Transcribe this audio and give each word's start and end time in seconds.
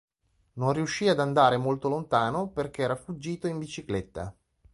Non 0.53 0.73
riuscì 0.73 1.07
ad 1.09 1.19
andare 1.19 1.57
molto 1.57 1.87
lontano 1.87 2.49
perché 2.49 2.81
era 2.81 2.95
fuggito 2.95 3.45
in 3.45 3.59
bicicletta. 3.59 4.35